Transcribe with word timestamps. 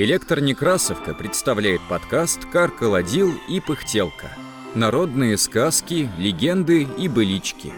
Электронекрасовка 0.00 1.12
представляет 1.12 1.80
подкаст 1.88 2.44
«Каркаладил 2.44 3.32
и 3.48 3.58
пыхтелка». 3.58 4.30
Народные 4.76 5.36
сказки, 5.36 6.08
легенды 6.16 6.84
и 6.84 7.08
былички. 7.08 7.72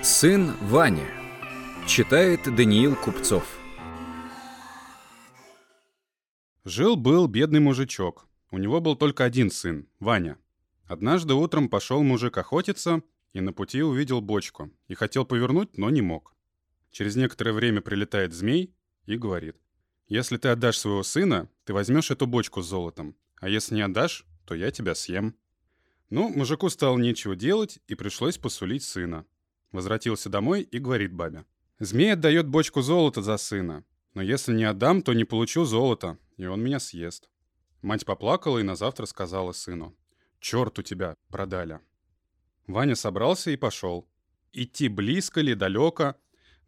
Сын 0.00 0.54
Ваня. 0.60 1.08
Читает 1.88 2.42
Даниил 2.54 2.94
Купцов. 2.94 3.58
Жил-был 6.64 7.26
бедный 7.26 7.58
мужичок. 7.58 8.28
У 8.52 8.58
него 8.58 8.80
был 8.80 8.94
только 8.94 9.24
один 9.24 9.50
сын, 9.50 9.88
Ваня. 9.98 10.38
Однажды 10.86 11.34
утром 11.34 11.68
пошел 11.68 12.04
мужик 12.04 12.38
охотиться 12.38 13.02
и 13.32 13.40
на 13.40 13.52
пути 13.52 13.82
увидел 13.82 14.20
бочку. 14.20 14.70
И 14.88 14.94
хотел 14.94 15.24
повернуть, 15.24 15.76
но 15.76 15.90
не 15.90 16.02
мог. 16.02 16.34
Через 16.90 17.16
некоторое 17.16 17.52
время 17.52 17.80
прилетает 17.80 18.32
змей 18.32 18.74
и 19.04 19.16
говорит. 19.16 19.56
«Если 20.08 20.36
ты 20.36 20.48
отдашь 20.48 20.78
своего 20.78 21.02
сына, 21.02 21.48
ты 21.64 21.74
возьмешь 21.74 22.10
эту 22.10 22.26
бочку 22.26 22.62
с 22.62 22.68
золотом. 22.68 23.16
А 23.40 23.48
если 23.48 23.74
не 23.74 23.82
отдашь, 23.82 24.24
то 24.44 24.54
я 24.54 24.70
тебя 24.70 24.94
съем». 24.94 25.36
Ну, 26.08 26.28
мужику 26.28 26.70
стало 26.70 26.96
нечего 26.98 27.34
делать, 27.34 27.80
и 27.88 27.94
пришлось 27.94 28.38
посулить 28.38 28.84
сына. 28.84 29.26
Возвратился 29.72 30.30
домой 30.30 30.62
и 30.62 30.78
говорит 30.78 31.12
бабе. 31.12 31.44
«Змей 31.78 32.12
отдает 32.12 32.48
бочку 32.48 32.80
золота 32.80 33.20
за 33.22 33.36
сына. 33.36 33.84
Но 34.14 34.22
если 34.22 34.54
не 34.54 34.64
отдам, 34.64 35.02
то 35.02 35.12
не 35.12 35.24
получу 35.24 35.64
золото, 35.64 36.18
и 36.36 36.46
он 36.46 36.62
меня 36.62 36.78
съест». 36.78 37.28
Мать 37.82 38.06
поплакала 38.06 38.58
и 38.58 38.62
на 38.62 38.76
завтра 38.76 39.06
сказала 39.06 39.52
сыну. 39.52 39.94
«Черт 40.40 40.78
у 40.78 40.82
тебя, 40.82 41.14
продали». 41.28 41.80
Ваня 42.66 42.96
собрался 42.96 43.50
и 43.50 43.56
пошел. 43.56 44.08
Идти 44.52 44.88
близко 44.88 45.40
ли, 45.40 45.54
далеко. 45.54 46.16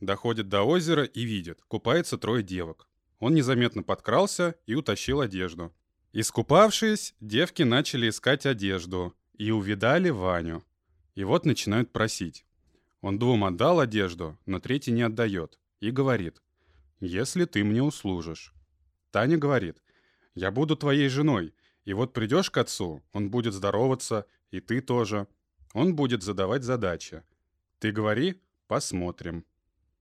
Доходит 0.00 0.48
до 0.48 0.62
озера 0.62 1.04
и 1.04 1.24
видит, 1.24 1.60
купается 1.66 2.18
трое 2.18 2.42
девок. 2.42 2.86
Он 3.18 3.34
незаметно 3.34 3.82
подкрался 3.82 4.54
и 4.66 4.74
утащил 4.74 5.20
одежду. 5.20 5.74
Искупавшись, 6.12 7.14
девки 7.20 7.62
начали 7.62 8.08
искать 8.08 8.46
одежду 8.46 9.14
и 9.36 9.50
увидали 9.50 10.10
Ваню. 10.10 10.64
И 11.14 11.24
вот 11.24 11.44
начинают 11.44 11.92
просить. 11.92 12.44
Он 13.00 13.18
двум 13.18 13.44
отдал 13.44 13.80
одежду, 13.80 14.38
но 14.46 14.60
третий 14.60 14.92
не 14.92 15.02
отдает. 15.02 15.58
И 15.80 15.90
говорит, 15.90 16.42
«Если 17.00 17.44
ты 17.44 17.64
мне 17.64 17.82
услужишь». 17.82 18.54
Таня 19.10 19.36
говорит, 19.36 19.82
«Я 20.34 20.50
буду 20.50 20.76
твоей 20.76 21.08
женой, 21.08 21.54
и 21.84 21.92
вот 21.92 22.12
придешь 22.12 22.50
к 22.50 22.58
отцу, 22.58 23.02
он 23.12 23.30
будет 23.30 23.54
здороваться, 23.54 24.26
и 24.50 24.60
ты 24.60 24.80
тоже. 24.80 25.26
Он 25.78 25.94
будет 25.94 26.24
задавать 26.24 26.64
задачи. 26.64 27.22
Ты 27.78 27.92
говори, 27.92 28.42
посмотрим. 28.66 29.44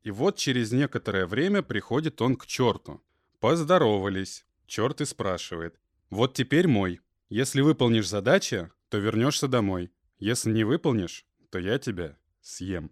И 0.02 0.10
вот 0.10 0.36
через 0.36 0.72
некоторое 0.72 1.28
время 1.28 1.62
приходит 1.62 2.20
он 2.20 2.36
к 2.36 2.48
черту. 2.48 3.00
Поздоровались. 3.40 4.44
Черт 4.66 5.02
и 5.02 5.06
спрашивает. 5.06 5.80
Вот 6.10 6.34
теперь 6.34 6.68
мой. 6.68 7.00
Если 7.30 7.62
выполнишь 7.62 8.10
задачи, 8.10 8.72
то 8.90 8.98
вернешься 8.98 9.48
домой. 9.48 9.92
Если 10.18 10.50
не 10.50 10.64
выполнишь, 10.64 11.28
то 11.52 11.60
я 11.60 11.78
тебя 11.78 12.18
съем. 12.42 12.90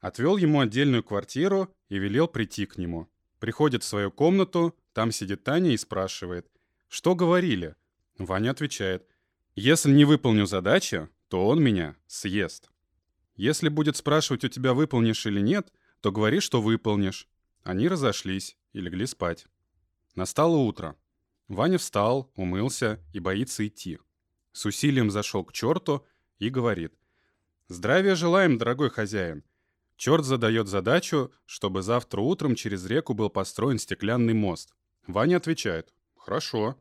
Отвел 0.00 0.36
ему 0.36 0.60
отдельную 0.60 1.02
квартиру 1.02 1.74
и 1.88 1.98
велел 1.98 2.28
прийти 2.28 2.66
к 2.66 2.76
нему. 2.76 3.08
Приходит 3.38 3.84
в 3.84 3.86
свою 3.86 4.10
комнату, 4.10 4.76
там 4.92 5.12
сидит 5.12 5.44
Таня 5.44 5.72
и 5.72 5.78
спрашивает. 5.78 6.46
Что 6.88 7.14
говорили? 7.14 7.74
Ваня 8.18 8.50
отвечает. 8.50 9.06
Если 9.54 9.90
не 9.90 10.04
выполню 10.04 10.44
задачи, 10.44 11.08
то 11.28 11.46
он 11.46 11.62
меня 11.62 11.96
съест. 12.06 12.70
Если 13.36 13.68
будет 13.68 13.96
спрашивать 13.96 14.44
у 14.44 14.48
тебя, 14.48 14.74
выполнишь 14.74 15.26
или 15.26 15.40
нет, 15.40 15.72
то 16.00 16.10
говори, 16.10 16.40
что 16.40 16.60
выполнишь. 16.60 17.28
Они 17.62 17.88
разошлись 17.88 18.56
и 18.72 18.80
легли 18.80 19.06
спать. 19.06 19.46
Настало 20.14 20.56
утро. 20.56 20.96
Ваня 21.48 21.78
встал, 21.78 22.32
умылся 22.34 23.00
и 23.12 23.20
боится 23.20 23.66
идти. 23.66 23.98
С 24.52 24.66
усилием 24.66 25.10
зашел 25.10 25.44
к 25.44 25.52
черту 25.52 26.04
и 26.38 26.48
говорит. 26.48 26.94
«Здравия 27.68 28.14
желаем, 28.14 28.58
дорогой 28.58 28.90
хозяин. 28.90 29.44
Черт 29.96 30.24
задает 30.24 30.68
задачу, 30.68 31.32
чтобы 31.44 31.82
завтра 31.82 32.20
утром 32.20 32.54
через 32.54 32.86
реку 32.86 33.14
был 33.14 33.30
построен 33.30 33.78
стеклянный 33.78 34.32
мост. 34.32 34.74
Ваня 35.06 35.36
отвечает. 35.36 35.92
«Хорошо». 36.16 36.76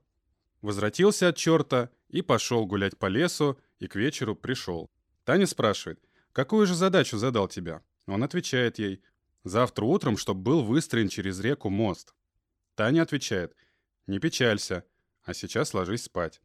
Возвратился 0.61 1.29
от 1.29 1.37
черта 1.37 1.89
и 2.09 2.21
пошел 2.21 2.65
гулять 2.65 2.97
по 2.97 3.07
лесу, 3.07 3.59
и 3.79 3.87
к 3.87 3.95
вечеру 3.95 4.35
пришел. 4.35 4.89
Таня 5.23 5.45
спрашивает, 5.45 5.99
какую 6.31 6.65
же 6.65 6.75
задачу 6.75 7.17
задал 7.17 7.47
тебя? 7.47 7.83
Он 8.05 8.23
отвечает 8.23 8.79
ей, 8.79 9.01
завтра 9.43 9.85
утром, 9.85 10.17
чтобы 10.17 10.41
был 10.41 10.63
выстроен 10.63 11.09
через 11.09 11.39
реку 11.39 11.69
мост. 11.69 12.13
Таня 12.75 13.01
отвечает, 13.01 13.55
не 14.07 14.19
печалься, 14.19 14.85
а 15.23 15.33
сейчас 15.33 15.73
ложись 15.73 16.03
спать. 16.03 16.41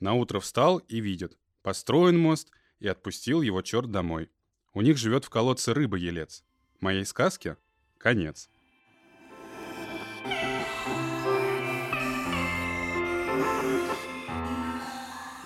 На 0.00 0.14
утро 0.14 0.40
встал 0.40 0.78
и 0.78 1.00
видит, 1.00 1.38
построен 1.62 2.18
мост, 2.18 2.50
и 2.80 2.88
отпустил 2.88 3.42
его 3.42 3.62
черт 3.62 3.90
домой. 3.90 4.30
У 4.72 4.82
них 4.82 4.98
живет 4.98 5.24
в 5.24 5.30
колодце 5.30 5.72
рыба-елец. 5.72 6.44
Моей 6.80 7.04
сказке 7.04 7.56
конец. 7.98 8.50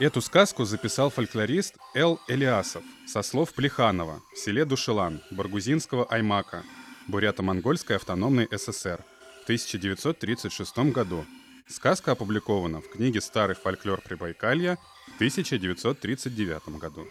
Эту 0.00 0.20
сказку 0.20 0.64
записал 0.64 1.10
фольклорист 1.10 1.76
Эл 1.92 2.20
Элиасов 2.28 2.84
со 3.04 3.22
слов 3.22 3.53
Плеханова 3.53 4.22
в 4.32 4.38
селе 4.38 4.64
Душелан 4.64 5.20
Баргузинского 5.32 6.04
Аймака, 6.04 6.62
Бурято-Монгольской 7.09 7.97
автономной 7.97 8.48
ССР 8.56 9.04
в 9.41 9.42
1936 9.44 10.78
году. 10.92 11.25
Сказка 11.66 12.12
опубликована 12.12 12.81
в 12.81 12.88
книге 12.88 13.20
«Старый 13.20 13.56
фольклор 13.56 14.00
Прибайкалья» 14.00 14.78
в 15.09 15.16
1939 15.16 16.78
году. 16.78 17.04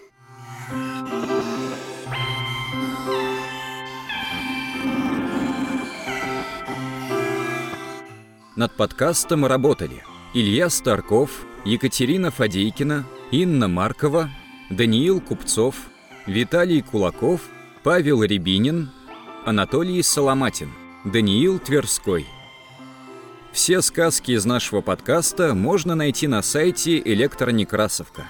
Над 8.56 8.72
подкастом 8.78 9.46
работали 9.46 10.04
Илья 10.34 10.70
Старков, 10.70 11.46
Екатерина 11.68 12.32
Фадейкина, 12.32 13.06
Инна 13.32 13.68
Маркова, 13.68 14.30
Даниил 14.70 15.20
Купцов, 15.20 15.76
Виталий 16.26 16.82
Кулаков, 16.82 17.42
Павел 17.84 18.24
Рябинин, 18.24 18.90
Анатолий 19.44 20.02
Соломатин, 20.02 20.72
Даниил 21.04 21.60
Тверской. 21.60 22.26
Все 23.52 23.82
сказки 23.82 24.32
из 24.32 24.46
нашего 24.46 24.80
подкаста 24.80 25.54
можно 25.54 25.94
найти 25.94 26.28
на 26.28 26.42
сайте 26.42 27.00
Электронекрасовка. 27.00 28.30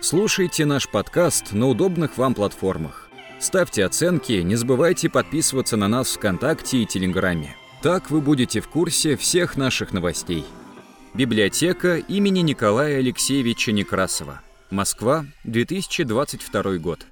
Слушайте 0.00 0.64
наш 0.64 0.88
подкаст 0.88 1.50
на 1.50 1.66
удобных 1.66 2.18
вам 2.18 2.34
платформах. 2.34 3.10
Ставьте 3.40 3.84
оценки, 3.84 4.34
не 4.44 4.54
забывайте 4.54 5.08
подписываться 5.10 5.76
на 5.76 5.88
нас 5.88 6.06
в 6.10 6.18
ВКонтакте 6.18 6.78
и 6.78 6.86
Телеграме. 6.86 7.56
Так 7.82 8.12
вы 8.12 8.20
будете 8.20 8.60
в 8.60 8.68
курсе 8.68 9.16
всех 9.16 9.56
наших 9.56 9.92
новостей. 9.92 10.44
Библиотека 11.12 11.96
имени 11.96 12.38
Николая 12.38 12.98
Алексеевича 12.98 13.72
Некрасова. 13.72 14.42
Москва, 14.70 15.26
2022 15.44 16.78
год. 16.78 17.04